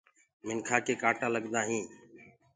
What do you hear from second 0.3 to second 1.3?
منکآ ڪي ڪآٽآ